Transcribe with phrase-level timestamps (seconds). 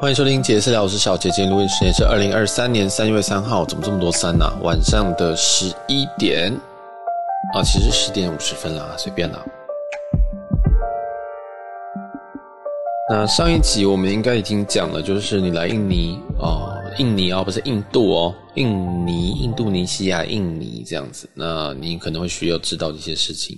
[0.00, 4.56] 欢迎收听杰私聊，我是小杰，今天录音时间是二零二三年三月三号，怎么这么多三呢、啊？
[4.62, 6.50] 晚上的十一点
[7.52, 9.44] 啊，其实十点五十分啦，随便啦。
[13.10, 23.54] 那上一集我们应该已经讲了，就是你来印尼哦，印尼哦，不是印度哦，印尼、印度尼西亚、印尼这样子，那你可能会需要知道一些事情。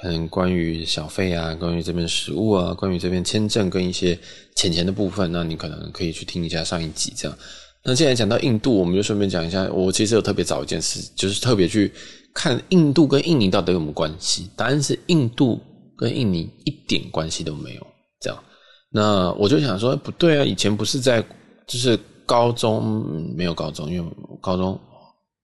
[0.00, 4.18] 可能关于小费啊，关于这边食物啊，关于这边签证跟一些
[4.56, 7.36] 钱钱的部分，那你可能可以去听一下上一集这样。
[7.84, 11.92] 那既然讲到印度，我们就顺便讲一下，我其实有特别找一件事，就是特别去
[12.32, 14.48] 看印度跟印尼到底有什么关系。
[14.56, 15.60] 答案是印度
[15.96, 17.86] 跟印尼一点关系都没有。
[18.20, 18.42] 这样，
[18.90, 21.22] 那我就想说，不对啊，以前不是在
[21.66, 24.80] 就是高中，没有高中，因为高中。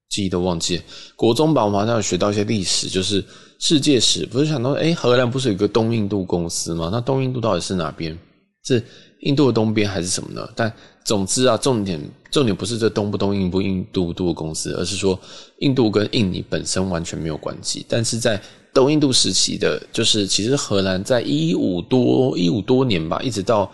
[0.09, 0.83] 记忆都忘记了，
[1.15, 3.23] 国中吧，我们好像有学到一些历史，就是
[3.59, 4.25] 世界史。
[4.27, 6.89] 不是想到，哎，荷兰不是有个东印度公司吗？
[6.93, 8.17] 那东印度到底是哪边？
[8.65, 8.83] 是
[9.21, 10.49] 印度的东边还是什么呢？
[10.55, 10.73] 但
[11.05, 12.01] 总之啊，重点
[12.31, 15.19] 重点不是这东不东、印不印度度的公司，而是说
[15.59, 17.85] 印度跟印尼本身完全没有关系。
[17.89, 18.41] 但是在
[18.73, 23.71] 东印度时期的，就是其实荷兰在一五多一五多年吧，一直到。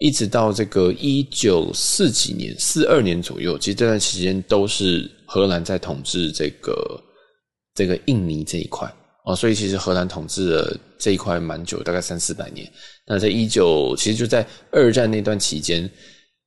[0.00, 7.00] 一直到这个一九四几年、四二年左右，其实这段期间都是荷兰在统治这个
[7.74, 8.90] 这个印尼这一块
[9.26, 12.66] 哦，所以其实荷兰统治了这一块蛮久，大概三四百年。
[13.06, 15.88] 那在一九，其实就在二战那段期间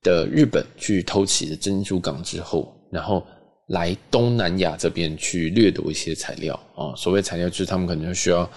[0.02, 3.24] 的日本去偷袭了珍珠港之后，然后
[3.68, 8.50] 来东南亚这边去掠夺一些材料啊，所谓材料就是他们可能需要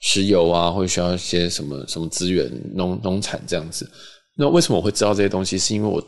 [0.00, 3.90] 石油啊，或者需要一些什么什么资源、农农产这样子。
[4.36, 5.58] 那为什么我会知道这些东西？
[5.58, 6.02] 是因为我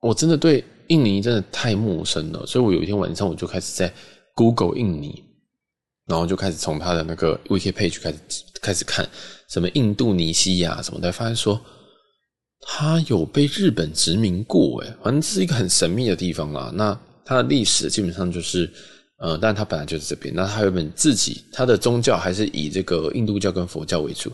[0.00, 3.92] 我真的对印尼真的太陌生了，所以我有一天晚上我就开始在
[4.34, 5.22] Google 印尼，
[6.06, 8.18] 然后就开始从他的那个 Wiki page 开始
[8.60, 9.08] 开始看
[9.48, 11.60] 什么印度尼西亚什么的，发现说
[12.60, 16.72] 他有被日本殖民过，诶，反正这是一个很神秘的地方啦。
[16.74, 18.68] 那它的历史基本上就是，
[19.18, 24.32] 呃，但它本来就是这边，那它有本自己，它的宗教还是以这个印度教跟佛教为主。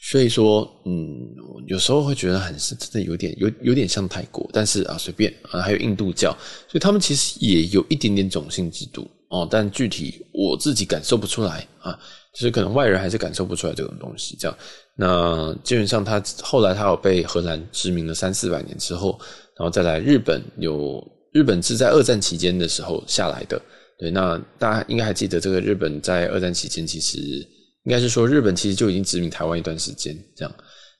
[0.00, 1.18] 所以说，嗯，
[1.66, 6.30] 有时候会觉得很是真的有点有有点像泰国，但是啊，随便啊，还有印度教，
[6.68, 11.98] 所以他们其实也有一点点种姓制度哦，但具体我自己感受不出来啊，
[12.32, 14.36] 就是可能外人还是感受不出来这种东西。
[14.38, 14.56] 这样，
[14.94, 19.18] 那基本上他后来他有被荷兰殖民了三四百年之后，
[19.58, 23.60] 然后再来日本有日本是在二战期间的时候下来的，
[23.98, 27.44] 对，那大家应该还记得这个日本在二战期间其实。
[27.88, 30.54] 应该是说，日本其实就已经殖民台湾一段时间，这样。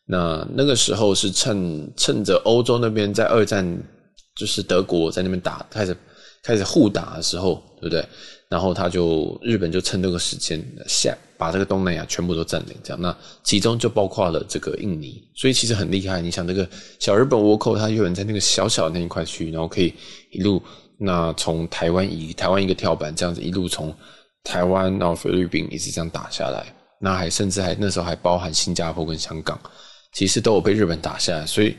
[0.07, 3.63] 那那个时候是趁趁着欧洲那边在二战，
[4.35, 5.95] 就是德国在那边打，开始
[6.43, 8.03] 开始互打的时候，对不对？
[8.49, 12.99] 然后他就日本就趁这个时间下把这个东南亚全部都占领，这样。
[12.99, 16.23] 那其中就包括了这个印尼，所以其实很厉害。
[16.23, 16.67] 你想，这个
[16.99, 19.93] 小日本倭寇，他有人在那个小小的那一块区域，然后可以
[20.31, 20.63] 一路
[20.99, 23.95] 那从台湾以台湾一个跳板，这样子一路从
[24.43, 26.75] 台湾到菲律宾，一直这样打下来。
[27.01, 29.59] 那还甚至还那时候还包含新加坡跟香港，
[30.13, 31.77] 其实都有被日本打下来，所以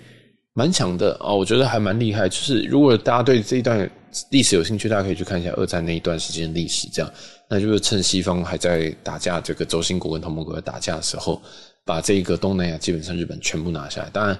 [0.53, 1.35] 蛮强的哦。
[1.35, 2.28] 我觉得还蛮厉害。
[2.30, 3.90] 就是如果大家对这一段
[4.31, 6.88] 历史有兴趣，大家可以去看一下二战那一段时间的历史。
[6.90, 7.12] 这样，
[7.50, 11.41] 那就是趁西方还在打架，这个轴心国跟同盟国在打架的时候，
[11.86, 14.09] 把这个东南亚基本上日本全部拿下来。
[14.12, 14.38] 当然。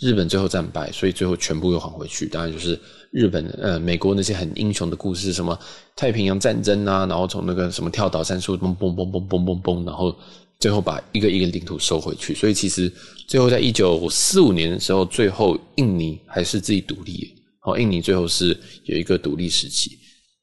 [0.00, 2.26] 日本最后战败，所以最后全部又还回去。
[2.26, 2.78] 当然就是
[3.10, 5.58] 日本呃，美国那些很英雄的故事，什么
[5.94, 10.14] 太平洋战争啊，然后从那个什么跳岛战术，嘣嘣嘣嘣嘣嘣嘣，然后
[10.58, 12.34] 最后把一个一个领土收回去。
[12.34, 12.90] 所以其实
[13.26, 17.34] 最后在一九四五年的时候，最后印尼还是自己独立。
[17.60, 19.98] 好，印尼最后是有一个独立时期。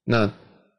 [0.06, 0.32] 那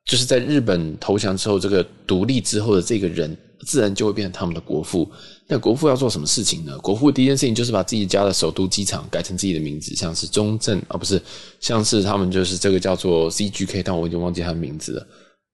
[0.04, 5.10] 就是在日本投降之后，这个独立之后的这个人，自然就会变成他们的国父。
[5.46, 6.76] 那国父要做什么事情呢？
[6.78, 11.20] 国父第一件事情就是把自己家的首都机场改成自己的名字，像是中正啊，不是，
[11.58, 15.06] 像是他们就是这个叫做 CGK，但我已经忘记他的名字了，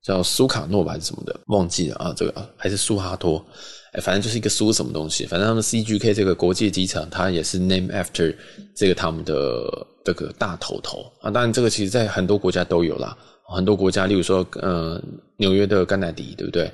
[0.02, 3.44] 叫苏卡诺吧还是什么的，忘记了啊，这个还是苏哈托，
[3.92, 8.34] 哎，反正就是一个苏什么东西，反正他们 CGK 这个国际机场，它也是 name after
[8.74, 11.30] 这个他们的这个大头头啊。
[11.30, 13.16] 当然，这个其实在很多国家都有啦，
[13.54, 15.00] 很多国家，例如说，呃，
[15.36, 16.68] 纽约的甘乃迪，对不对？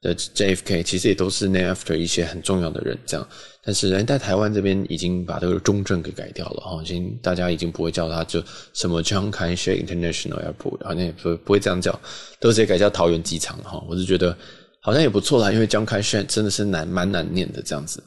[0.00, 3.28] 的 JFK 其实也都是 NAE AFTER 一些很重要的人，这样。
[3.62, 8.42] 但是人在台湾这边已经把这个中正给改掉了哈，已经大家已经不会叫它就
[8.72, 11.92] 什么 Chiang Kai-shek International Airport，好像也不不会这样叫，
[12.40, 13.84] 都直接改叫桃园机场哈。
[13.86, 14.34] 我是觉得
[14.80, 18.02] 好像也不错啦，因为 Chiang Kai-shek 真的是难蛮难念的这样子。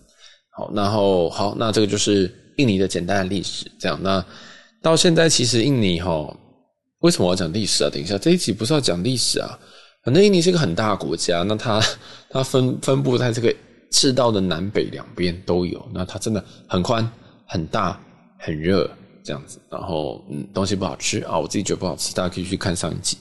[0.57, 3.99] 好，然后好，那这个就是印尼的简单的历史，这样。
[4.01, 4.25] 那
[4.81, 6.35] 到现在其实印尼哈，
[7.01, 7.89] 为什么要讲历史啊？
[7.93, 9.57] 等一下这一集不是要讲历史啊？
[10.03, 11.81] 反正印尼是一个很大的国家，那它
[12.29, 13.55] 它分分布在这个
[13.89, 17.09] 赤道的南北两边都有，那它真的很宽、
[17.45, 17.97] 很大、
[18.37, 18.89] 很热，
[19.23, 23.17] 这样子，然后嗯，东西不好吃啊，我自己觉得不好吃，大家可以去看上一集。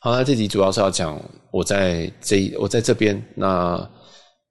[0.00, 1.20] 好，那这集主要是要讲
[1.52, 3.88] 我在这我在这边那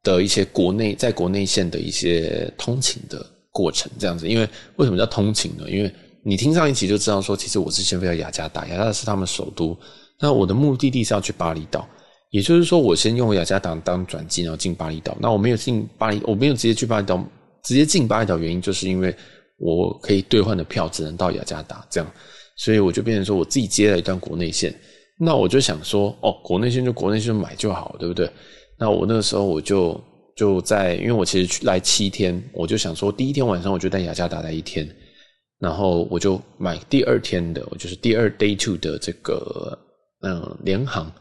[0.04, 4.28] 的一些国内在国内线的一些通勤的过程，这样子。
[4.28, 4.48] 因为
[4.78, 5.70] 为什么叫通勤呢？
[5.70, 5.94] 因为
[6.24, 9.78] 你听上一集就知道说，其实我之前飞到雅加达，雅加达是他们首都。
[10.24, 11.86] 那我的目的地是要去巴厘岛，
[12.30, 15.18] 也就是说，我先用雅加达当转机，然后进巴厘岛。
[15.20, 17.22] 那我没有进巴厘，我没有直接去巴厘岛，
[17.66, 19.14] 直接进巴厘岛原因就是因为
[19.58, 22.10] 我可以兑换的票只能到雅加达，这样，
[22.56, 24.74] 所以我就变成说我自己接了一段国内线。
[25.20, 28.30] 那我就想说，哦，国内线就国内线买就好，对不对？
[28.80, 30.02] 那我那个时候我就
[30.38, 34.88] 就在，因为我其实去来七天，我就想说，第一天晚上我就在雅加达待一天，
[35.60, 39.78] 然后我就买第二天的，我就是第二 day two 的这个
[40.24, 41.12] 嗯联航。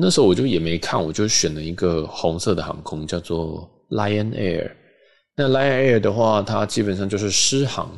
[0.00, 4.70] 那时候我就也没看，我就选了一个红色的航空，叫做 Lion Air。
[5.36, 7.90] 那 Lion Air 的话，它基本上就是失航。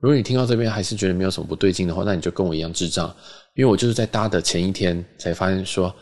[0.00, 3.14] 如果你听到这边还是觉得没有什么不对劲的话，那你就跟我一样智障。
[3.54, 5.92] 因为我就是在搭的前一天才发现说，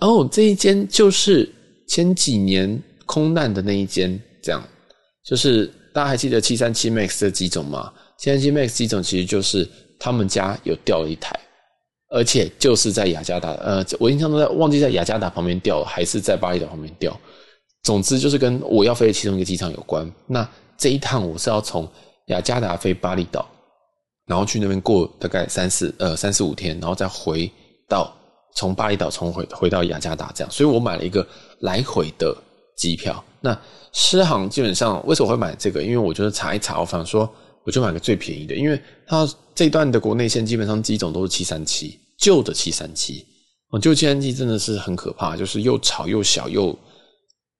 [0.00, 1.50] 哦，这一间就是
[1.88, 4.62] 前几年空难的那一间，这样，
[5.24, 7.90] 就是大家还记得七三七 MAX 的机种吗？
[8.18, 9.66] 七三七 MAX 机种其实就是
[9.98, 11.34] 他们家有掉了一台，
[12.14, 17.18] 而且就是在雅加达，呃，我印象中在忘记在雅加达旁边掉，还是在巴厘岛旁边掉。
[17.82, 20.10] 总之就是跟我要飞的其中一个机场有关。
[20.26, 21.86] 那这一趟我是要从
[22.26, 23.46] 雅加达飞巴厘岛。
[24.26, 27.50] 然后去那边过大概三四呃三四五天，然后再回
[27.86, 28.10] 到
[28.54, 31.26] 从巴厘岛重回回到雅加达这样，所以我买了一个
[31.60, 32.34] 来回的
[32.74, 33.22] 机票。
[33.42, 33.54] 那
[33.92, 35.82] 狮航基本上为什么会买这个？
[35.82, 37.30] 因为我觉得查一查，我反正说
[37.64, 43.24] 我就买个最便宜的，因为它这一段的国内线基本上机种都是七三七旧的七三七，
[43.70, 46.78] 哦旧七三七真的是很可怕，就是又吵又小又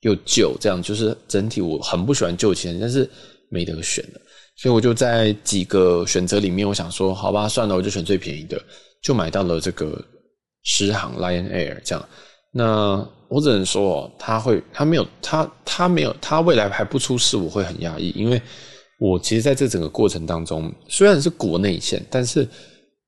[0.01, 3.09] 又旧，这样就是整体我很不喜欢旧七三七，但是
[3.51, 4.21] 没得选了。
[4.57, 8.63] 所以我就在几个选择里面，我想说，好吧，算了，我就选最便宜的，
[9.03, 10.01] 就买到了这个
[10.63, 12.09] 狮航 Lion Air 这样。
[12.53, 18.41] 那我只能说哦，他会，他没有，他他没有，他未来还不出事，我会很压抑，因为
[19.01, 22.49] 我其实在这整个过程当中，虽然是国内线，但是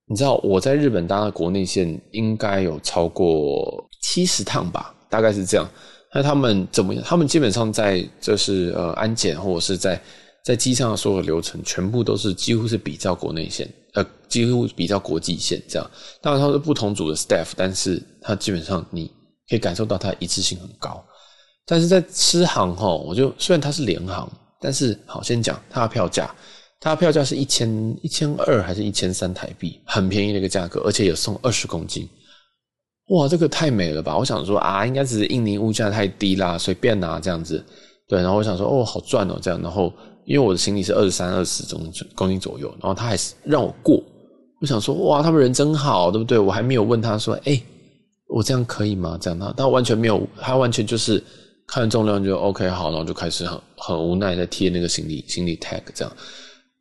[0.09, 5.69] 你知道我在日本搭的国内线应该有超过七十趟吧，大概是这样。
[6.15, 7.05] 那他们怎么样？
[7.05, 10.01] 他们基本上在就是呃安检或者是在。
[10.45, 15.91] 在机上的所有流程全部都是几乎是比较国内线，呃，几乎比较国际线这样。
[16.23, 19.11] 当然它是不同组的 staff，但是它基本上你
[19.51, 21.05] 可以感受到它一致性很高。
[21.67, 24.31] 但是在狮航哈，我就虽然它是联航，
[24.61, 26.33] 但是好先讲它的票价，
[26.81, 32.09] 它票价是一千一千二还是一千三台币，很便宜的一个价格，而且有送二十公斤。
[33.09, 34.17] 哇，这个太美了吧！
[34.17, 37.65] 我想说啊，应该只是印尼物价太低啦，随便拿这样子。
[38.09, 39.93] 对，然后我想说哦，好赚哦，这样，然后。
[40.27, 44.03] 因为我的行李是二十三、二十公公斤左右，然后他还是让我过。
[44.61, 46.37] 我想说，哇，他们人真好，对不对？
[46.37, 47.63] 我还没有问他说，哎、
[48.27, 49.17] 我这样可以吗？
[49.21, 51.23] 这样他，他完全没有，他完全就是
[51.65, 56.13] 看重量就 OK 好，然后就开始很很无奈在贴那个行李行李 tag 这样。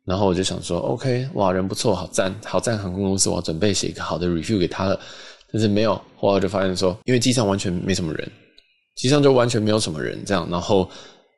[0.06, 4.98] 然后我就想说，OK，哇，人不错，好赞，好赞航空公司，我要准备写一个好的 review 给他了。
[5.52, 8.32] 但是没有，后来我就发现说，因为机上完全没什么人，
[8.96, 10.88] 机上就完全没有什么人这样，然后。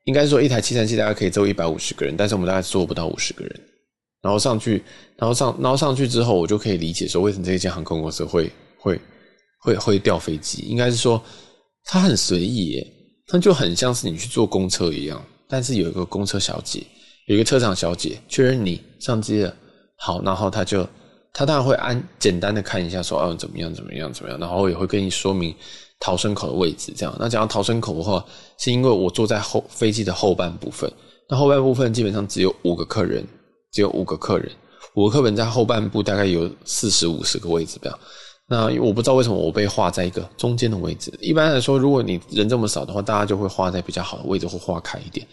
[0.04, 3.60] 应该说，一台七三七大概可以坐一百五十个人，但是我们大概坐不到五十个人。
[4.22, 4.82] 然后上去，
[5.18, 8.98] 然后上，然后上去之后，我就可以理解说，为什么这一间航空公司会会
[9.60, 10.62] 会会掉飞机。
[10.62, 11.22] 应该是说，
[11.84, 12.86] 它很随意耶，
[13.26, 15.22] 它就很像是你去坐公车一样。
[15.46, 16.82] 但是有一个公车小姐，
[17.28, 19.54] 有一个车长小姐确认你上机了，
[19.96, 20.84] 好，然后他就
[21.32, 25.54] 他当然会按简单的看一下说，哦，怎么样怎么样怎么样，然后也会跟你说明。
[26.00, 27.12] 逃生口的位置，这样。
[27.18, 28.24] 那讲到逃生口的话，
[28.56, 30.88] 是因为我坐在后飞机的后半部分。
[31.28, 33.26] 那后半部分基本上只有五个客人，
[33.72, 34.48] 只有五个客人，
[34.94, 37.98] 五个客人在后半部大概有四十五十个位置这样。
[38.46, 41.12] 那我不知道为什么我被划在一个中间的位置。
[41.20, 45.26] 一般来说，如果你人这么少的话，大家就会划在比较好的位置或划开一点。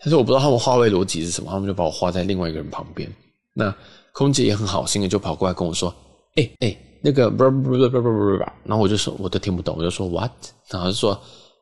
[0.00, 3.10] 但是我不知道他们划位逻辑是什么，他们就把我划在另外一个人旁边。
[3.54, 3.74] 那
[4.12, 5.94] 空姐也很好心的就跑过来跟我说
[6.36, 10.32] ：“哎、欸、哎。”那个不不不不不不，然后我就说我都听不懂，我就说 what，
[10.68, 11.12] 然后就说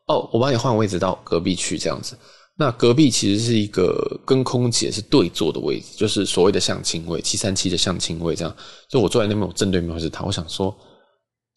[0.07, 2.17] 哦，我帮你换位置到隔壁去这样子。
[2.57, 8.57] 那隔壁其实是一个跟空姐是对坐的位置，就是所谓的相亲位，七三七的相亲位这样。
[8.89, 10.25] 就我坐在那边，我正对面是他。
[10.25, 10.75] 我想说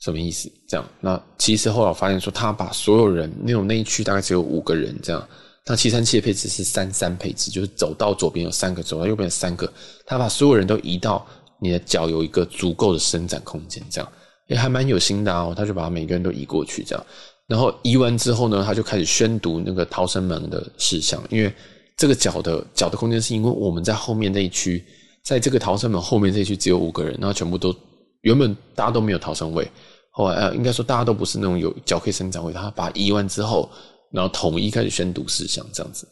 [0.01, 0.51] 什么意思？
[0.67, 0.85] 这样。
[0.99, 5.25] 那其实后来我发现说，他把所有人那种那一区大概只有五个人这样。
[5.67, 9.71] 那七三七的配置是三三配置，就是走到左边有三个，走到右边有三个，
[10.05, 11.25] 他把所有人都移到。
[11.59, 14.07] 你的脚有一个足够的伸展空间，这样
[14.45, 15.55] 也还蛮有心的哦。
[15.57, 17.03] 他就把每个人都移过去，这样，
[17.47, 21.19] 然后移完之后呢，他就开始宣读那个逃生门的事项。
[21.31, 21.51] 因为
[21.95, 24.85] 这个脚的脚的空间，是因为我们在后面那一区
[25.23, 27.75] 在这个逃生门后面这一区只有五个人，然后全部都
[28.21, 29.67] 原本大家都没有逃生位，
[30.11, 33.67] 后来呃应该说大家都不是那种有脚可以伸展位，他把移完之后，
[34.11, 36.07] 然后统一开始宣读事项这样子。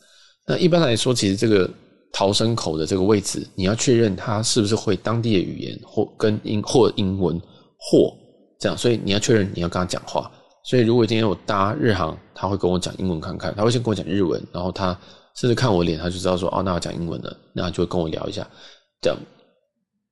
[0.48, 1.70] 那一般来说，其实这个
[2.14, 7.40] 逃生口的这个位置，你要确认他是不是会当地的语言或跟英或英文
[7.78, 8.14] 或
[8.60, 10.32] 这样，所以你要确认你要跟他讲话。
[10.64, 14.98] 所以如果今天我搭日航，他会跟我讲英文看看，他会先跟我讲日文，然后他
[15.36, 18.48] 甚至看我脸，他就知道说哦，那我讲英文了，那就跟我聊一下
[19.02, 19.20] 这样，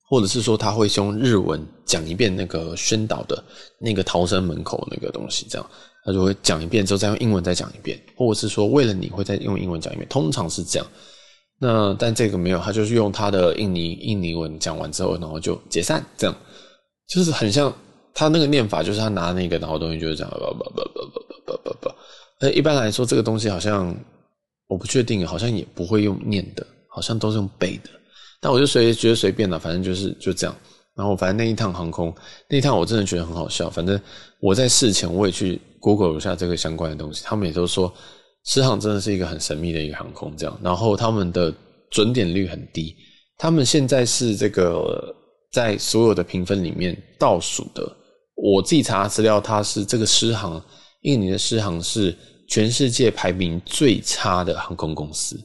[0.09, 3.43] 或者是说他会用日文讲一遍那个宣导的
[3.79, 5.69] 那个逃生门口那个东西这样。
[6.05, 10.88] 他就会讲一遍之后再用英文再讲一遍，或者是说为了你会再用英文讲一遍，通常是这样。
[11.60, 16.36] 那但这个没有，他就是用他的印尼印尼文讲完之后，然后就解散，这样
[17.07, 17.74] 就是很像
[18.13, 21.91] 他那个念法，就是他拿那个然后东西就是这样，不不不不不不不不。
[22.41, 23.95] 那一般来说这个东西好像
[24.67, 27.89] 我不确定，好像也不会用念的，好像都是用背的。
[28.41, 30.53] 但我就随觉得随便了，反正就是就这样。
[30.95, 32.13] 然后反正那一趟航空
[32.50, 33.98] 那一趟我真的觉得很好笑，反正
[34.41, 35.62] 我在事前我也去。
[35.83, 37.93] Google 一下这个相关的东西，他们也都说，
[38.45, 40.59] 狮航真的是一个很神秘的一个航空，这样。
[40.63, 41.53] 然后他们的
[41.91, 42.95] 准点率很低，
[43.37, 45.13] 他们现在是这个
[45.51, 47.85] 在所有的评分里面倒数的。
[48.35, 50.63] 我自己查资料，它是这个狮航，
[51.01, 52.15] 印尼的狮航是
[52.47, 55.37] 全世界排名最差的航空公司。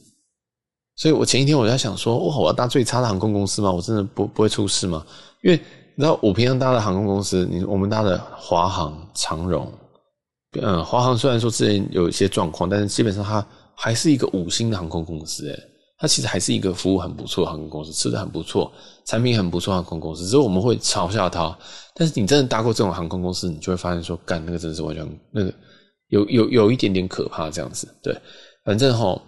[0.95, 3.69] 所以我前一天我在想说，哇，我要搭最差的航空公司吗？
[3.69, 5.05] 我真的不不会出事吗？
[5.43, 5.57] 因为
[5.95, 9.69] 你知道，我平常搭的航空公司，你我们搭的华航、长荣。
[10.53, 15.47] 嗯，华航虽然说之前有一些状况，但是基本上它还是一个五星的航空公司。
[15.47, 15.63] 诶，
[15.99, 18.71] 它其实还是一个服务很不错的航空公司，吃的很不错，
[19.05, 20.23] 产品很不错航空公司。
[20.23, 21.55] 只是我们会嘲笑它，
[21.93, 25.53] 但是你真的搭过这种航空公司，你就会发现说，干那个真的是完全那个
[26.07, 27.87] 有有有一点点可怕这样子。
[28.01, 28.17] 对，
[28.65, 29.21] 反正哈，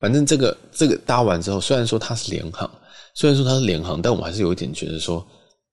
[0.00, 2.70] 反正这个这个搭完之后，虽然说它是联航，
[3.14, 5.26] 虽然说它是联航，但我还是有一点觉得说，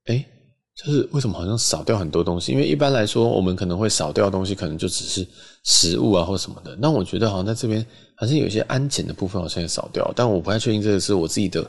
[0.08, 0.26] 诶
[0.76, 2.52] 就是为什么好像少掉很多东西？
[2.52, 5.26] 因为一般来说，我们可能会少掉的东西，可能就只是
[5.64, 6.76] 食物啊或什么的。
[6.82, 11.64] 那我觉得好像在这边，好像有一些安检的部分好像也少掉，但我不太确定这个是我自己的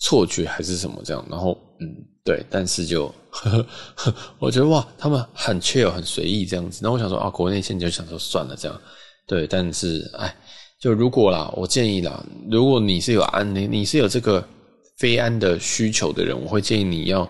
[0.00, 1.24] 错觉还是什么这样。
[1.30, 1.88] 然后，嗯，
[2.22, 6.80] 对，但是就呵呵， 我觉得哇，他们很 chill 很随意这样子。
[6.82, 8.78] 那我想说啊，国内线就想说算了这样。
[9.26, 10.36] 对，但是哎，
[10.78, 14.46] 就如果啦，我建议啦，如果你是有安你你是有这个
[14.98, 17.26] 非安的需求的人，我会建议你要。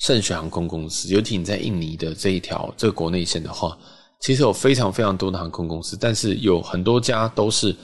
[0.00, 3.76] 圣选航空公司，尤其你在印尼的这一条这个国内线的话，
[4.18, 7.76] 其实有非常非常多的航空公司，但是有很多家都是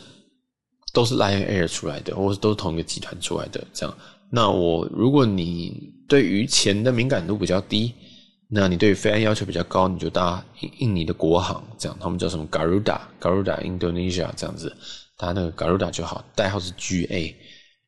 [0.95, 3.63] 都是 Lion Air 出来的，或是都是同一个集团出来的。
[3.75, 3.95] 这样，
[4.31, 7.93] 那我如果你对于钱的敏感度比较低，
[8.49, 14.75] 那你对于飞安要求比较高，你就搭印印尼的国航，这样他们叫什么 Garuda Garuda Indonesia 这样子，
[15.19, 17.35] 搭那个 Garuda 就好，代号是 GA，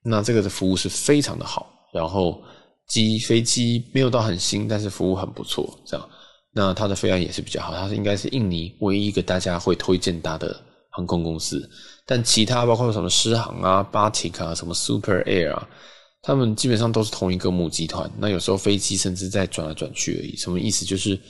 [0.02, 2.42] 那这个的服务是非常的好，然后。
[2.88, 5.78] 机飞机没有到很新，但是服务很不错。
[5.84, 6.08] 这样，
[6.52, 7.74] 那它的飞安也是比较好。
[7.74, 10.58] 它是应该是印尼唯一一个大家会推荐它的
[10.90, 11.68] 航空公司。
[12.06, 15.68] 但其他包括什么狮航啊、Batik 啊、什么 Super Air 啊，
[16.22, 18.10] 他们基本上都是同一个母集团。
[18.18, 20.34] 那有时候飞机甚至在转来转去而已。
[20.36, 20.86] 什么意思？
[20.86, 21.20] 就是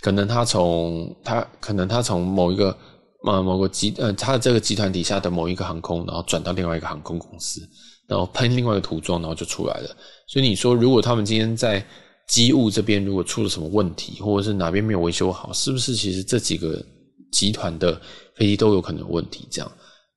[0.00, 2.76] 可能他从他可能他从某一个
[3.24, 7.60] 呃某个集呃他的这个集团底下的某一个航空，然后转到另外一个航空公司。
[8.06, 9.96] 然后喷另外一个涂装，然后就出来了。
[10.26, 11.84] 所以你说，如果他们今天在
[12.28, 16.84] 机务这边如果出了什么问题，或者是哪边没有维修好，是不是其实这几个
[17.30, 18.00] 集团的
[18.36, 19.46] 飞机都有可能有问题？
[19.50, 19.72] 这样，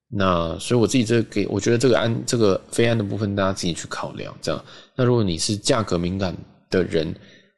[0.10, 4.36] 那所以我自己这给，我觉得这个安这个飞安的部分，大家自己去考量。
[4.42, 6.36] 这样，那如果你是价格敏感
[6.70, 7.14] 的人，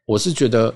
[0.06, 0.74] 我是觉得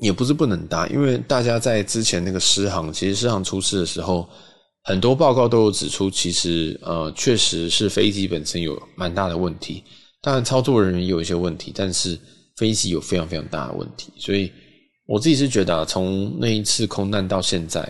[0.00, 4.28] 也不是不能搭，因为大家在之前那个狮航，其实狮航出事的时候。
[4.82, 9.84] 很多报告都有指出，其实呃，确实是飞机本身有蛮大的问题。
[10.22, 12.18] 当然，操作人员也有一些问题，但是
[12.56, 14.12] 飞机有非常非常大的问题。
[14.18, 14.52] 所以
[15.06, 17.80] 我自己是觉得啊，从那一次空难到现在，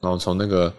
[0.00, 0.72] 然后从那个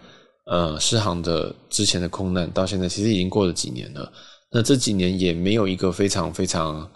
[0.46, 4.10] 呃失航的之前的空难到现在，其实已经过了几年了。
[4.50, 6.90] 那这几年也没有一个非常非常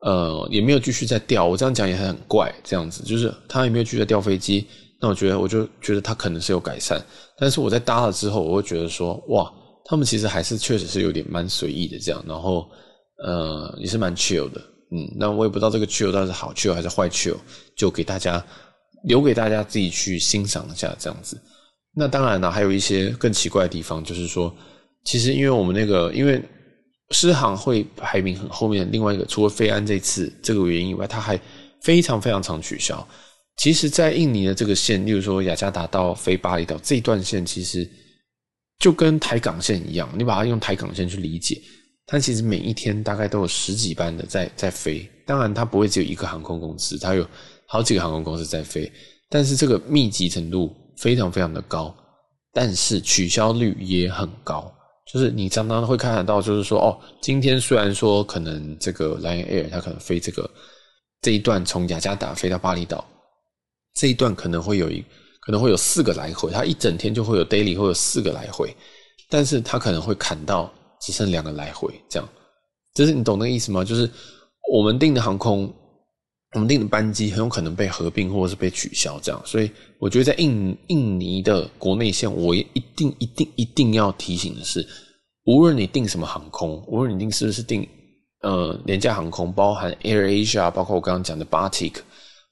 [0.00, 1.44] 呃，也没有继续在掉。
[1.46, 4.66] 我这样讲也很怪，这样子就是他也没有继续在掉飞机。
[5.00, 7.00] 那我觉得，我就觉得他可能是有改善，
[7.38, 9.52] 但是我在搭了之后，我会觉得说，哇，
[9.84, 12.66] 他们其实还是确实是有点蛮随意的这样，然后
[13.24, 17.36] 呃也是蛮 chill 的，嗯，那我也不知道这个 chill 到底是好 chill 还是坏 chill，
[17.74, 18.44] 就给大家
[19.04, 21.40] 留给大家自己去欣赏一下这样子。
[21.94, 24.54] 那当然呢，还有一些更奇怪的地方，就是说，
[25.04, 26.42] 其实因为我们那个因为
[27.10, 31.40] 狮航会排名很后面，另外一个除了飞安这次这个原因以外，它还
[31.80, 33.06] 非常非常常取消。
[33.56, 37.88] 其实，在印尼的这个线，例如说雅加达到飞巴厘岛这一段线，其实
[38.78, 41.58] 就跟台港线一样，你把它用台港线去理解，
[42.06, 45.08] 它其实每一天大概都有十几班的在在飞。
[45.26, 47.26] 当然，它不会只有一个航空公司，它有
[47.66, 48.90] 好几个航空公司在飞。
[49.28, 51.92] 但是这个密集程度非常非常的高，
[52.52, 54.72] 但是取消率也很高。
[55.12, 60.48] 就是你常常会看得到，就是说，哦，今天虽然说可能这个 Lion Air 它可能飞这个
[61.22, 63.04] 这一段从雅加达飞到巴厘岛，
[63.94, 65.04] 这一段可能会有一
[65.40, 68.74] 可能会有四个来回，它一整天就会有 daily 会有四个来回，
[69.28, 72.28] 但是它可能会砍到只剩两个来回，这样，
[72.94, 73.84] 就是你懂那个意思吗？
[73.84, 74.10] 就是
[74.72, 75.72] 我们订的航空。
[76.52, 84.86] 我们订的班机很有可能被合并或者是被取消，这样，所以我觉得在印印尼的国内线，我也一定一定一定要提醒的是，
[85.44, 87.86] 无论你订什么航空，无论你订是不是订
[88.40, 91.96] 呃廉价航空，包含 Air Asia，包括我刚刚讲的 Batik，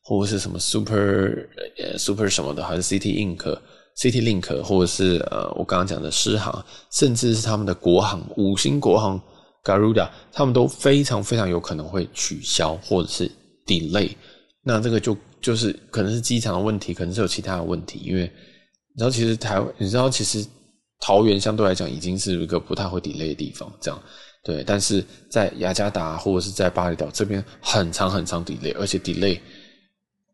[0.03, 1.49] 或者是什么 Super
[1.79, 3.59] 呃 Super 什么的，还是 City Ink
[3.97, 9.21] City Link，或者是呃我刚刚讲的狮航，甚至是他们的国航五星国航
[9.63, 13.31] Garuda，他们都非常非常有可能会取消，或者是。
[13.67, 14.11] delay，
[14.63, 18.31] 那这个就就是可能是机场的问题，可能是有其他的问题，因为
[18.95, 20.47] 你知道，其实台湾，你知道，其实
[21.01, 23.99] 桃园相对来讲已经是一个不太会 delay 的地方，这样
[24.43, 24.63] 对。
[24.67, 29.41] 但是在雅加达或者是在巴厘岛这边，很长很长 delay，而且 delay，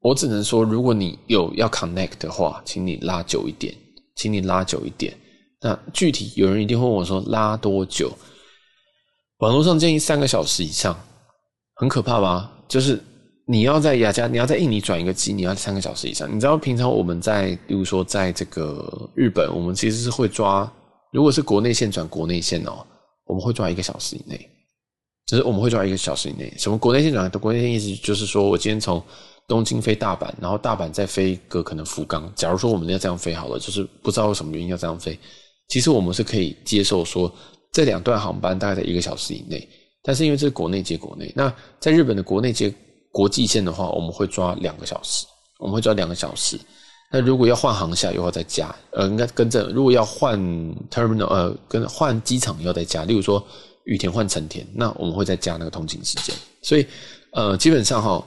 [0.01, 3.75] 我只能说，如果你有要 connect 的话，请你拉久一点，
[4.17, 5.17] 请你拉久一点。
[5.61, 8.11] 那具体有人一定会问我说拉多久？
[9.39, 10.99] 网络上建议三个小时以上，
[11.75, 12.53] 很可怕吧？
[12.69, 13.03] 就是。
[13.47, 16.33] 你要在雅加，你要在印尼转一个机，你要三个小时以上。
[16.33, 20.73] 你知道平常我们在，比如说在这个日本，我们其实是会抓，
[21.11, 22.87] 如果是国内线转国内线哦，
[23.25, 24.39] 我们会抓一个小时以内，
[25.27, 26.55] 就是我们会抓一个小时以内。
[26.59, 29.03] 什么国内线转的国内线意思就是说我今天从
[29.51, 32.33] 东京飞大阪，然后大阪再飞个可能福冈。
[32.37, 35.19] 假如说我们要这样飞好了，就是不知道为什么原因要这样飞，
[35.69, 37.31] 其实我们是可以接受说
[37.73, 39.69] 这两段航班大概在一个小时以内，
[40.05, 42.73] 但是因为这是国内接国内，那在日本的国内接。
[43.13, 45.27] 国际线的话，我们会抓两个小时，
[45.59, 46.57] 我们会抓两个小时。
[47.11, 49.69] 那如果要换航下，又要再加，呃，应该跟着。
[49.71, 50.39] 如果要换
[50.89, 53.05] terminal，呃，跟换机场要再加。
[53.05, 53.45] 例如说
[53.83, 56.33] 羽田换成田，那我们会再加那个通勤时间。
[56.63, 56.87] 所以，
[57.33, 58.25] 呃，基本上哈，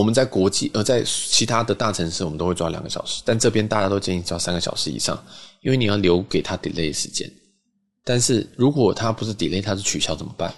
[0.00, 5.22] 我们在国际，呃，在其他的大城市，我们都会抓两个小时，但这边大家都建议抓三个小时以上，
[5.60, 7.30] 因为你要留给他 delay 时间。
[8.02, 10.54] 但是如果他不是 delay，他是取消怎么办？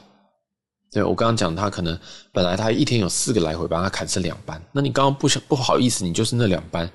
[0.92, 1.98] 对，我刚刚讲，他可能
[2.33, 4.62] 本来他一天有四个来回，把他砍成两班。
[4.70, 6.88] 那你刚刚不想不好意思，你就是那两班，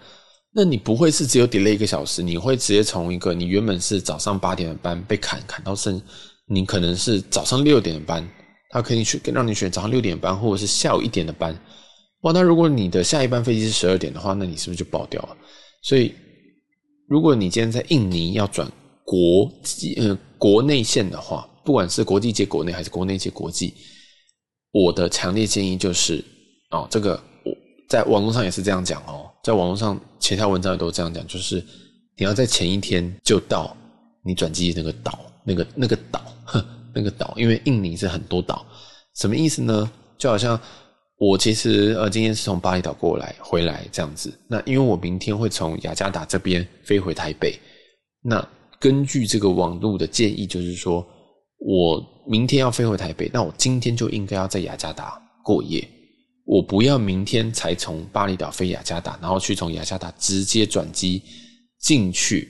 [0.55, 2.23] 那你不会是只有 delay 一个小时？
[2.23, 6.01] 你会直接从一个你原本是早上八点的班被砍砍到剩，
[6.47, 8.25] 你可能是早上六点的班，
[8.69, 11.53] 他可以去让你选早上六点班，或者是下午一点的班。
[12.21, 15.37] 哇，那如果你的下一班飞机是十二点的话，那你是不是就爆掉了？
[15.83, 16.13] 所以，
[17.07, 18.69] 如果你今天在印尼要转
[19.05, 23.73] 国际呃国内线的话，不管是国际接国内还是国内接国际，
[24.71, 26.23] 我的强烈建议就是，
[26.71, 27.13] 哦，这个
[27.45, 27.51] 我
[27.87, 31.63] 在网络上也是这样讲哦，在网络上其他文章也都这样讲，就是
[32.17, 33.77] 你要在前一天就到
[34.25, 38.65] 你转机那个岛，那个那个岛，哼，那个岛，因为印尼是很多岛，
[39.15, 39.89] 什么意思呢？
[40.17, 40.59] 就好像
[41.17, 47.59] 我其实呃今天是从巴厘岛过来回来这样子，那因为我明天会从雅加达这边飞回台北，
[48.21, 48.47] 那
[48.79, 51.05] 根据这个网络的建议，就是说。
[51.59, 55.85] 我明天要飞回台北，那我今天就应该要在雅加达过夜。
[56.45, 61.23] 我不要明天才从巴厘岛飞雅加达，然后去从雅加达直接转机
[61.79, 62.47] 进去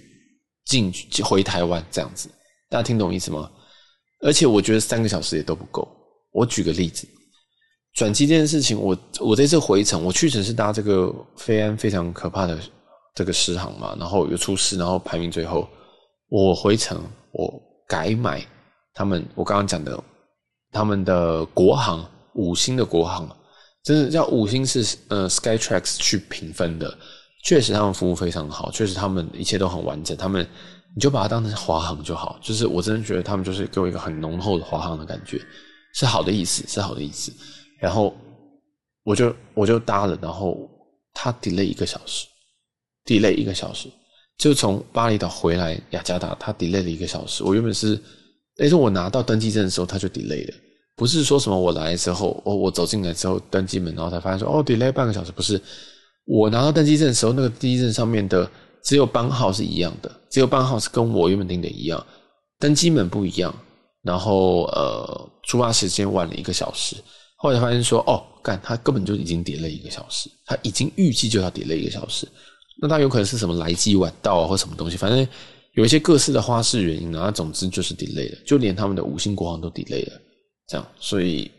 [0.66, 2.30] 进去回台湾这样子。
[2.70, 3.50] 大家听懂意思吗？
[4.20, 5.88] 而且我觉得三个小时也都不够。
[6.34, 7.08] 我举个例子，
[7.98, 12.58] 转机这件事情，我我这次回程，我去程是搭这个飞安非常可怕的
[13.16, 15.68] 这个狮航嘛，然后又出事，然后排名最后。
[16.30, 17.52] 我回程我
[17.88, 18.46] 改买。
[18.94, 20.04] 他们，我刚刚讲的，
[20.72, 23.30] 他们的国航五星的国航，
[23.84, 26.98] 真的叫五星是呃 Skytrax 去评分的，
[27.44, 30.48] 确实他们服务非常好，确实他们一切都很完整，他们
[30.96, 35.40] 你就把它当成华航就好，就是我真的觉得他们就是给我一个很浓厚的华航的感觉，
[35.94, 37.32] 是好的意思，是好的意思。
[37.80, 38.16] 然后
[39.04, 40.70] 我就我就搭了，然后
[41.14, 42.28] 他 delay 一个小时
[43.06, 43.90] ，delay 一个小时，
[44.38, 48.02] 就从巴厘岛回来雅加达，他 delay 了一个小时，我原本是。
[48.60, 50.54] 诶，说我拿到登机证的时候，他就 delay 了，
[50.96, 55.62] 不是说什么我来之后，我我走进来之后登机门，然后才发现说哦 delay 半个小时，不是，
[56.26, 58.50] 我拿到登机证的时候，那个登机证上面的
[58.84, 62.04] 只有班号是一样的，只有班号是跟我原本订的一样，
[62.58, 63.56] 登机门不一样，
[64.02, 66.96] 然后呃出发时间晚了一个小时，
[67.38, 72.28] 后来发现说哦干，他根本就已经 delay 一个小时，他已经预计就要 delay 一个小时，
[72.82, 75.28] 那他有可能是什么来机晚到啊或什么东西，反正。
[75.74, 80.20] 有一些各式的花式原因啊，总之就是 delay 了，就连他们的五星国航都 delay 了，
[80.68, 81.52] 这样，所以，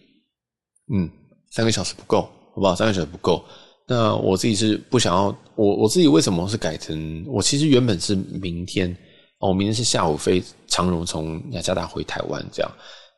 [0.93, 1.09] 嗯，
[1.53, 2.75] 三个小时不够，好不好？
[2.75, 3.45] 三个小时不够。
[3.87, 7.25] 那我自己是不想要，我我自己为什么是改成？
[7.29, 8.91] 我其实原本是明天，
[9.39, 12.69] 哦，我明天是下午飞长荣从雅加达回台湾，这样。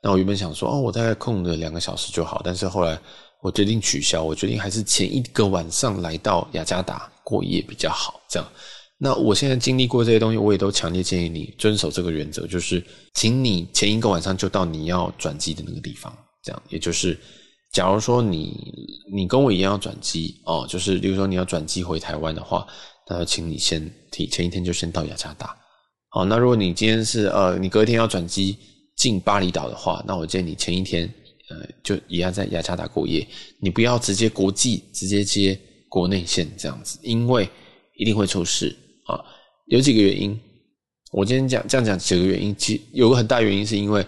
[0.03, 2.99] 那我原本想说，哦，我大概空个两个小时就好，但是后来
[3.43, 8.49] 我决定取消，我决定还是前一个晚上来到雅加达过夜比较好，这样。
[8.99, 12.85] 那我现在经历过这些东西，我也都强烈建议你遵守这个原则，就是
[13.15, 17.19] 请你前一个晚上就到你要转机的那个地方，这样，也就是。
[17.73, 18.53] 假如说你
[19.15, 22.67] 你跟我一样要转机哦，就是比如说你要转机回台湾的话，
[23.09, 25.57] 那请你先提前一天就先到雅加达。
[26.09, 28.59] 好，那如果你今天是呃你隔天要转机
[29.01, 31.09] 进巴厘岛的话，那我建议你前一天
[31.49, 33.27] 呃就也要在雅加达过夜，
[33.59, 35.59] 你不要直接国际直接接
[35.89, 37.49] 国内线这样子，因为
[37.97, 39.19] 一定会出事啊。
[39.69, 40.39] 有几个原因，
[41.13, 44.05] 我今天讲这样讲几个原因，其有个很大原因是因为。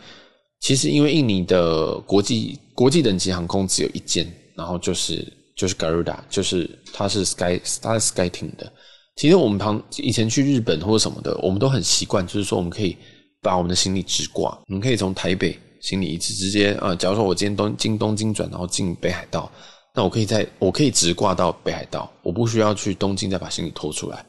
[0.64, 4.24] 其实，因为印尼的国际国际等级航空只有一间，
[4.54, 5.26] 然后就是
[5.56, 8.72] 就是 Garuda，就是它是 Sky，它是 SkyTeam 的。
[9.16, 12.96] 其实我们旁以前去日本或者什么的，我们都很习惯，就是说我们可以
[13.42, 19.50] 把我们的行李直挂，我们可以从台北行李一次直接啊、假如说我今天东经东京转，然后进北海道，
[19.94, 24.24] 那我可以在我可以直挂到北海道，我不需要去东京再把行李拖出来。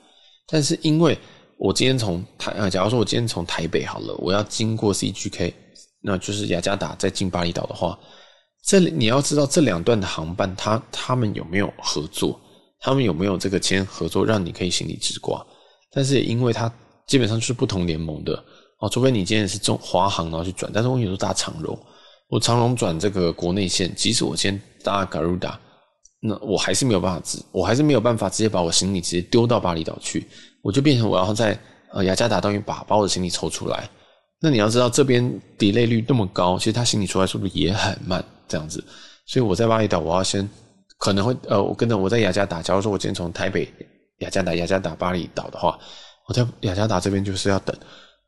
[0.48, 1.18] 但是因为
[1.58, 5.54] 我今天从台啊，假如说我今天从台北好了，我要经过 CGK。
[6.06, 7.98] 那就是雅加达再进巴厘岛的话，
[8.66, 12.38] 这里你要知道这两段的航班，他他们有没有合作？
[12.82, 15.42] 他们有没有这个签合作，让你可以行李直挂？
[15.94, 16.70] 但是也因为它
[17.08, 18.44] 基本上就是不同联盟的
[18.84, 21.78] 哦，除非你今天是中华航然后去转，但是我有时候搭长荣，
[22.28, 25.54] 我长荣转这个国内线，即使我先搭 Garuda，
[26.20, 30.28] 那我还是没有办法直，我还是没有办法直接把我行李直接丢到巴厘岛去，
[30.62, 31.58] 我就变成我要在
[31.94, 33.90] 呃雅加达当中把把我的行李抽出来。
[34.42, 35.24] 那你要知道，这边
[35.58, 38.84] delay 率那么高，其实他行李出来速度也很慢，这样子。
[39.26, 40.46] 所以我在巴厘岛，我要先
[40.98, 42.62] 可能会呃，我跟着我在雅加达。
[42.62, 43.66] 假如说我今天从台北
[44.18, 45.80] 雅加达，雅加达巴厘岛的话，
[46.28, 47.74] 我在雅加达这边就是要等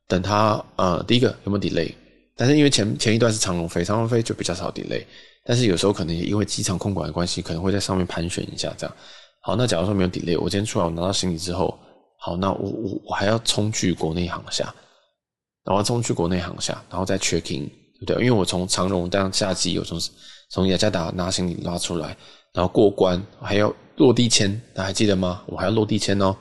[0.08, 1.94] 等他呃，第一个有没有 delay？
[2.36, 5.04] 但是因为前前一段是长龙飞，长龙飞就比较少 delay。
[5.46, 8.96] 但是有时候可能也因为机场空管的关系，可能会在上面盘旋一下这样。
[9.42, 11.78] 好，那假如说没有 delay，我今天出来我拿到行李之后，
[12.20, 14.74] 好，那我我我还要冲去国内航下。
[15.64, 18.16] 然后冲去国内航下，然后再 check in，对不对？
[18.18, 20.00] 因为我从长龙这样下机，我从
[20.52, 22.16] 从雅加达拿行李拉出来，
[22.54, 25.42] 然后过关，还要落地签，大家还记得吗？
[25.48, 26.36] 我还要落地签哦，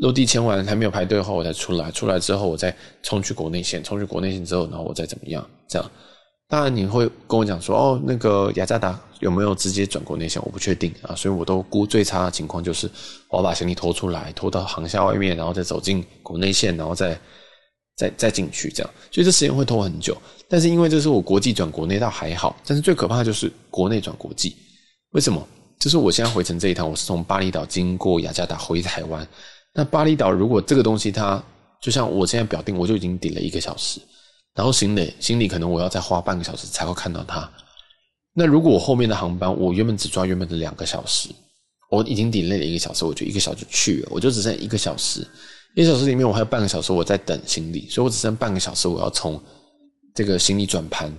[0.00, 5.46] 落地签完还没有排队的话，我再出来，出来之后我再冲去国内线，冲去国内线之后，然后我再怎么样？
[5.68, 5.90] 这样，
[6.48, 10.42] 当然你会跟我讲说，哦，那个雅加达有没有直接转国内线？
[10.44, 12.90] 我不确定啊，所以我都估最差的情况就是
[13.28, 17.18] 我要把行李拖出来，拖到航厦外面，然后再走进国内线，然后再。
[17.96, 20.16] 再再进去这样，所以这时间会拖很久。
[20.48, 24.56] 但是因为这是我国际转国内倒还好，但是最可怕的就是国内转国际。
[25.10, 25.46] 为什么？
[25.78, 29.28] 就是我现在回程这一趟，我是从巴厘岛经过雅加达回台湾。
[29.72, 31.42] 那巴厘岛如果这个东西它
[31.80, 34.00] 就像我现在表定，我就已经抵了一个小时，
[34.54, 37.50] 然后行李行李可能我要再花半个小时才会看到它。
[38.34, 41.28] 那如果我后面的航班我原本只抓原本的两个小时，
[41.90, 45.26] 我已经抵累了一个小时，我就一个小时去了，我就只剩一个小时。
[45.76, 49.40] 一个小时里面，我还有半个小时我在等行李，所以我只剩半个小时，我要从
[50.14, 51.12] 这个行李转盘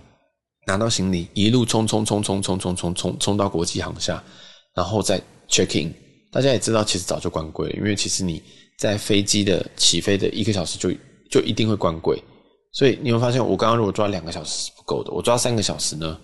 [0.67, 4.21] 拿到行李，一路冲冲冲冲冲冲冲冲冲到国际航厦，
[4.75, 5.93] 然后再 check in。
[6.31, 8.41] 大家也知道，其实早就关柜了，因为其实你
[8.77, 10.89] 在飞机的起飞的一个小时就
[11.29, 12.17] 就一定会关柜，
[12.71, 16.17] 所以你会发现，我刚刚如果抓两个小时是不够的，我抓三个小时呢，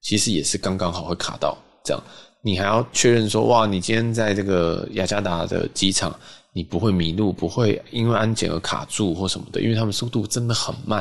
[0.00, 2.02] 其实也是刚刚好会卡到这样。
[2.42, 6.14] 你还要确认说，哇，你今天在这个雅加达的机场。
[6.52, 10.98] 你不会迷路，不会因为安检而卡住或什么的，因为他们速度真的很慢，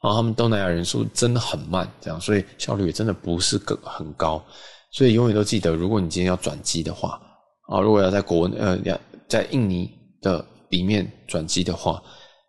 [0.00, 4.40] 然后他们东南亚人速度真的很慢，这样，所以效率也真的不是个很高。
[4.92, 7.20] 所以永远都记得，如果你今天要转机的话，
[7.68, 8.78] 啊，如果要在国呃
[9.28, 12.02] 在印尼的里面转机的话，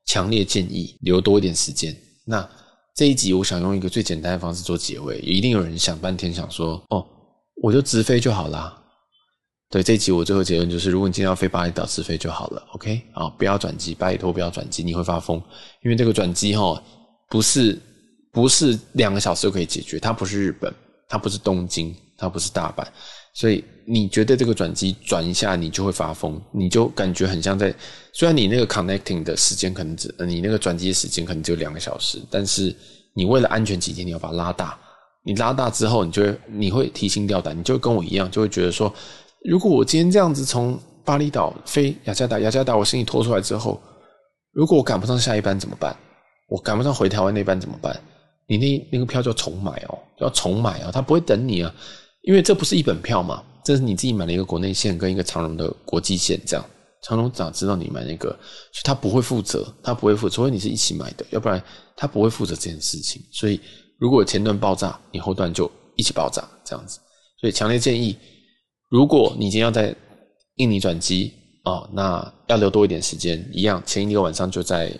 [0.05, 1.95] 强烈建议留多一点时间。
[2.25, 2.47] 那
[2.95, 7.05] 这一集我想用一个最简单的方式做结尾，一定有人想半天想说，哦，
[7.61, 8.75] 我就直飞就好啦。
[9.69, 13.01] 对，这一集我最后结论就是，如果你今天要飞巴厘岛直飞就好了，OK？
[13.11, 15.37] 啊，不要转机，拜托不要转机，你会发疯，
[15.83, 16.81] 因为这个转机齁，
[17.29, 17.77] 不是
[18.31, 20.73] 不是两个小时就可以解决，它不是日本，
[21.09, 22.87] 它不是东京，它不是大阪，
[23.37, 27.71] 所以你觉得这个转机转一下你就会发疯，你就感觉很像在，
[28.11, 32.75] 虽然你那个 connecting 的时间可能只，你那个转机的时间可能只有两个小时，但是
[33.13, 34.75] 你为了安全起见，你要把它拉大，
[35.23, 38.91] 你拉大之后，你就会你会提心吊胆，你就会跟我一样，就会觉得说。
[39.43, 43.79] 如果我今天这样子从巴厘岛飞雅加达，雅加达我行李拖出来之后，
[44.51, 45.95] 如果我赶不上下一班怎么办？
[46.49, 47.95] 我赶不上回台湾那班怎么办？
[48.47, 51.71] 你那那个票就要重买哦，要重买哦，他不会等你啊，
[52.27, 56.65] 因为这不是一本票嘛，这是你自己买了一个国内线跟一个长荣的国际线这样。
[57.03, 58.27] 长荣咋知道你买那个？
[58.27, 61.63] 所以他不会负责，他不会负，除非你是一起买的，要不然
[61.95, 63.21] 他不会负责这件事情。
[63.31, 63.57] 所以
[63.97, 66.99] 如果前段爆炸，你后段就一起爆炸这样子。
[67.39, 68.17] 所以强烈建议，
[68.89, 69.95] 如果你今天要在
[70.55, 71.31] 印尼转机
[71.63, 74.91] 哦，那要留多一点时间，一样前一个晚上就在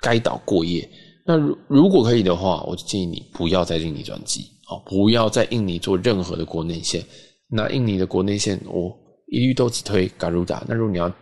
[0.00, 0.88] 该岛过夜。
[1.26, 7.04] 那如如果可以的话，我就建议你不要在印尼转机哦，不要在印尼做任何的国内线。
[7.48, 10.62] 那印尼的国内线，我一律都只推 Garuda。
[10.66, 11.12] 那如果你要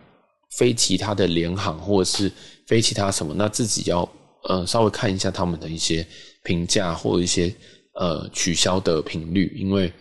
[0.57, 2.31] 飞其他的联航或者是
[2.67, 4.07] 飞其他什么，那自己要
[4.43, 6.05] 呃稍微看一下他们的一些
[6.43, 7.53] 评价或者一些
[7.95, 9.91] 呃取消的频率，因为。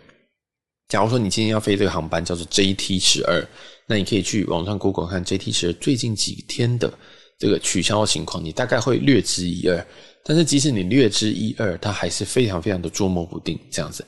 [0.89, 3.47] 假如说你今天要飞这个航班叫做 JT 十二，
[3.87, 6.91] 那你可以去网上 Google 看 JT 十二最近几天的
[7.39, 9.87] 这个取消的情况，你大概会略知一二。
[10.25, 14.05] 但是即使你略知一二，它还是非常非常的捉摸不定，这样子，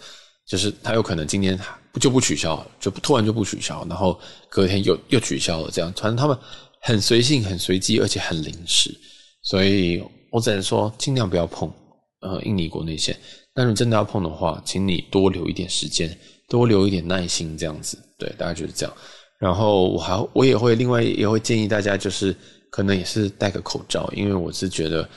[0.46, 1.58] 就是它有可能今天
[2.00, 6.36] 就不取消，就突然就不取消，然后隔天又又取消了，这样，反正他们
[6.82, 8.94] 很随性、很随机，而且很临时，
[9.42, 11.72] 所以我只能说尽量不要碰
[12.20, 13.18] 呃印尼国内线。
[13.54, 16.16] 但是真的要碰的话，请你多留一点时间。
[16.48, 18.92] 多留一点耐心，这样子，对，大概就是这样。
[19.38, 22.34] 然后我还我也会另外也会建议大家，就是
[22.70, 25.08] 可能也是戴个口罩，因为我是觉得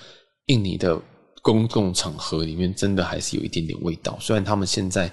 [0.48, 1.00] 印尼的
[1.42, 4.18] 公共场合里面真的还是有一点点味道。
[4.20, 5.12] 虽然他们现在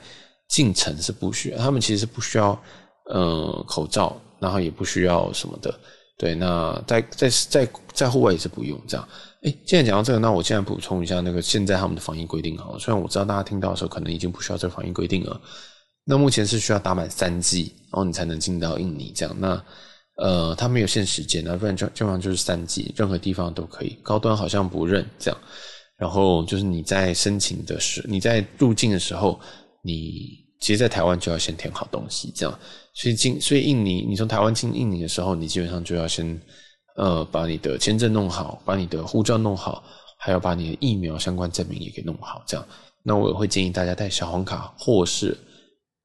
[0.48, 2.60] 进城是不需要，他们其实是不需要
[3.06, 5.72] 呃口罩，然后也不需要什么的。
[6.16, 9.08] 对，那在在在在户外也是不用这样。
[9.42, 12.78] 诶，既然讲到这个，那我现在补充一下那个现在他们的防疫规定好了。
[12.78, 15.40] 虽然我知道大家听到的时候可能已经不需要这个防疫规定了。
[16.04, 19.34] 那目前是需要打满三剂，然后你才能进到印尼这样。
[19.38, 19.62] 那
[20.22, 23.98] 呃，它没有限时间，那不然就基本上就是三级，任何地方都可以。
[24.02, 25.40] 高端好像不认这样。
[25.96, 29.40] 然后就是你在申请的时，你在入境的时候，
[29.82, 32.58] 你其实，在台湾就要先填好东西这样。
[32.94, 36.38] 所以进，所以印尼，你从台湾进印尼的时候，你基本上就要先
[36.96, 39.82] 呃把你的签证弄好，把你的护照弄好，
[40.18, 42.66] 还要把你的疫苗相关证明也给弄好这样。
[43.02, 45.36] 那我也会建议大家带小黄卡或是。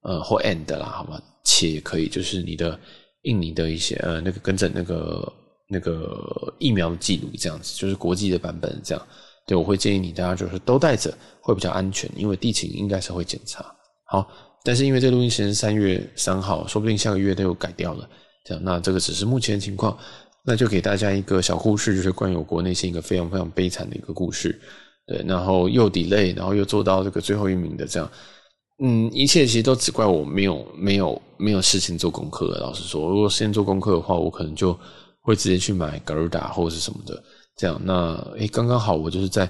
[0.07, 2.79] 呃，或 and 啦，好吗，且可以就是你的
[3.25, 5.33] 印尼的一些呃那个跟诊那个
[5.67, 9.07] 那个疫苗记录这样子，就是国际的版本这样。
[9.47, 13.63] 对，我会建议你大家就是都带着会比较安全，因为地勤应该是会检查。
[14.05, 14.27] 好，
[14.63, 18.09] 但是因为这录音时间三月三号，说不定下个月都有改掉了。
[18.43, 19.95] 这样，那这个只是目前的情况，
[20.43, 24.59] 那就给大家一个小故事，就是关于我国内线一个非常非常悲惨的一个故事。
[25.07, 28.09] 对，然后又 delay，然后又做到这个最后一名的这样。
[28.79, 32.45] 嗯，一切其实都只怪我没有没有没有事情做功课。
[32.59, 34.77] 老实说，如果事先做功课的话，我可能就
[35.21, 37.23] 会直接去买 Garuda 或者是什么的。
[37.55, 39.49] 这样，那诶，刚刚好，我就是在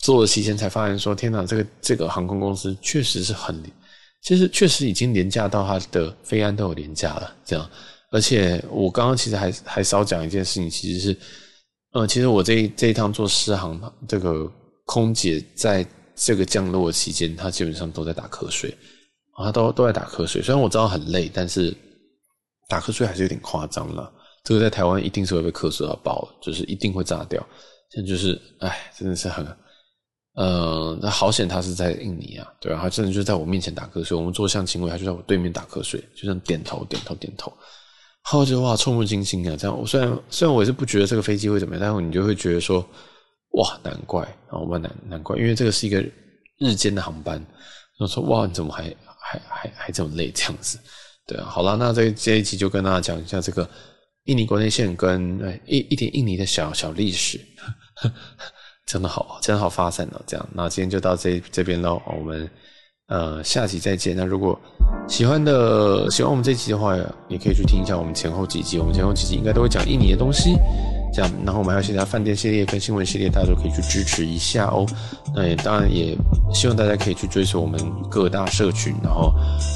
[0.00, 3.58] 做的期间才发现说，天哪，这个这个航空公司确实是很，
[4.22, 7.34] 其实确实已经廉价到它的飞安都有廉价了。
[7.46, 7.70] 这样，
[8.12, 11.16] 而且我刚刚其实还还少讲一件事情，其实是，
[11.94, 14.46] 呃，其实我这一这一趟做狮航，这个
[14.84, 15.86] 空姐在。
[16.20, 18.76] 这个降落期间，他基本上都在打瞌睡，
[19.36, 20.42] 他都都在打瞌睡。
[20.42, 21.72] 虽然我知道很累，但是
[22.68, 24.12] 打瞌睡还是有点夸张了。
[24.42, 27.40] 这个在台湾一定是会被瞌睡到爆，就是一定会炸掉。
[27.90, 29.46] 现在就是，哎，真的是很，
[30.34, 34.16] 呃，那好险他是在印尼啊，对啊，他真的就在我面前打瞌睡。
[34.16, 37.52] 我们坐相亲位，他就在我对面打瞌睡，就这样点头点头点头。
[38.22, 39.56] 好，我觉得哇，触目惊心啊！
[39.56, 42.84] 这样，我虽然虽然我也是不觉得这个飞机会怎么样，但是你就会觉得说。
[43.52, 44.58] 哇，难怪啊！
[44.58, 46.04] 我难难怪，因为这个是一个
[46.58, 47.44] 日间的航班。
[47.98, 48.84] 我说哇，你怎么还
[49.20, 50.78] 还还还这么累这样子？
[51.26, 53.68] 对啊，好了，那这这一期就跟大家讲一下这个
[54.24, 57.40] 印尼国内线跟一一点印尼的小小历史，
[58.86, 60.22] 真的好，真的好发散哦。
[60.26, 62.48] 这样，那今天就到这这边喽，我们
[63.08, 64.16] 呃下期再见。
[64.16, 64.58] 那如果
[65.08, 66.96] 喜欢的喜欢我们这期的话，
[67.28, 70.52] 也可以去听一下我们前后几集，我们前后几集应该都会讲印尼的东西。
[71.12, 74.86] 这样，然后我们还有其他饭店系列跟新闻系列，大家都可以去支持一下哦。
[75.34, 76.16] 那也当然也
[76.52, 79.32] 希望大家可以去追随我们各大社群，然后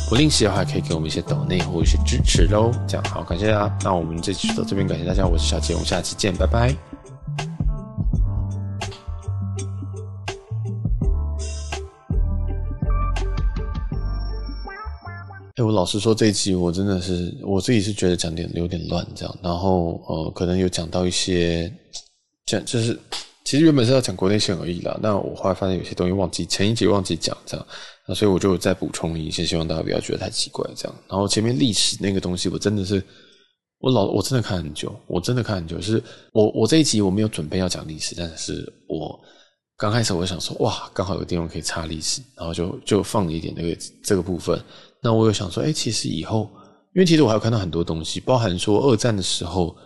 [0.09, 2.71] 不吝惜的话，可以给我们一些抖内或一些支持喽。
[2.87, 3.79] 这样好，感谢大家。
[3.83, 7.01] 那我们这期就到这边，感谢大家，我是小杰，我们下期见，拜拜。
[15.56, 21.70] 哎，我老实说，这一集我真的是我自己是觉得讲点有点乱，这样，然后呃，可能有讲到一些
[22.46, 22.98] 讲，就是
[23.44, 27.66] 其实原本是要讲国内线而已啦，那我后来发现有些东西忘记前一集忘记讲，这样，
[28.08, 30.94] 那所以我就再补充一些，希望大家不要觉得太奇怪，这样。
[31.06, 33.04] 然后前面历史那个东西，我真的是
[33.78, 35.78] 我老我真的看很久，我真的看很久。
[35.82, 39.20] 是我我这一集我没有准备要讲历史，但是我
[39.76, 44.58] 刚开始我想说，哇，刚好有个地方可以插历史，然后就就放了一点那个这个部分。
[45.02, 46.48] 那我有想说，哎，其实以后，
[46.94, 49.76] 因为其实我还有看到很多东西，包含说二战的时候，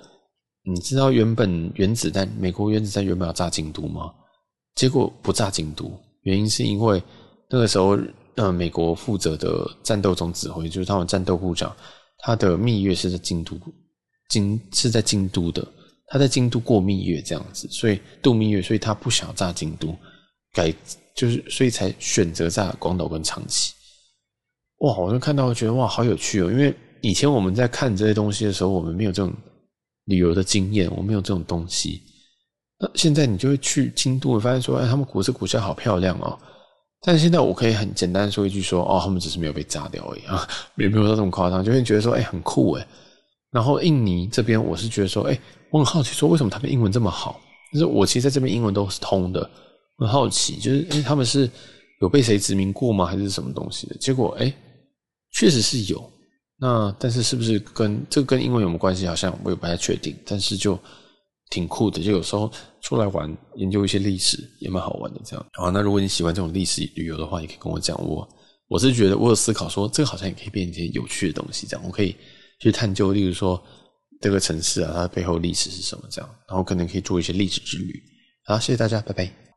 [0.62, 4.12] 你知道原本原子弹，美国原子弹原本要炸京都吗？
[4.74, 5.90] 结果不炸京都，
[6.22, 7.02] 原因是因为
[7.48, 7.98] 那个时候，
[8.34, 11.74] 呃，美国负责的战斗总指挥就是他们战斗部长，
[12.18, 13.58] 他的蜜月是在京都。
[14.28, 15.66] 京是在京都的，
[16.08, 19.94] 他在京都过蜜月这样子，所以度蜜月，所以他不想炸京都，
[20.52, 20.74] 改
[21.14, 23.72] 就是所以才选择炸广岛跟长崎。
[24.78, 26.50] 哇，我就看到觉得哇，好有趣哦！
[26.50, 29.32] 因为以前我们在看这些东西的时候，我们没有这种
[30.04, 32.02] 旅游的经验，我们没有这种东西。
[32.78, 36.38] 那现在你就会去京都，会发现说，哎，他们古色古香，好漂亮哦。
[37.00, 42.86] 但是现在我可以很简单说一句说，哦，他们只是没有被炸掉而已啊， 也没有到这么夸张，就会觉得说，哎，很酷哎。
[43.52, 45.38] 然后印尼这边，我是觉得说，哎，
[45.70, 47.40] 我很好奇，说为什么他们英文这么好？
[47.72, 49.48] 就是我其实在这边英文都是通的，
[49.98, 51.48] 很好奇，就是哎，他们是
[52.02, 53.06] 有被谁殖民过吗？
[53.06, 53.96] 还是什么东西的？
[53.98, 54.52] 结果哎，
[55.36, 56.12] 确实是有。
[56.58, 59.06] 那但是是不是跟这个跟英文有没有关系？
[59.06, 60.16] 好像我也不太确定。
[60.24, 60.78] 但是就
[61.50, 65.20] 挺酷的，就有时候出来玩，研究一些历史也蛮好玩的。
[65.24, 65.46] 这样。
[65.52, 67.96] 好，那如果你喜欢这种历史旅游的话，也可以跟我讲。
[68.02, 68.26] 我
[68.68, 71.66] 我是觉得我有思考说，这个好像也可以变成一些有趣的东西。
[71.66, 72.16] 这样，我可以。
[72.58, 73.62] 去探究，例如说
[74.18, 76.04] 这个城市啊，它背后历史是什么？
[76.10, 78.02] 这样，然后可能可以做一些历史之旅。
[78.46, 79.46] 好，谢谢大家，拜拜。